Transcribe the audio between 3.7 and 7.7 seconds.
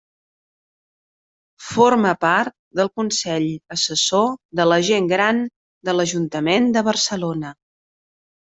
Assessor de la Gent Gran de l'Ajuntament de Barcelona.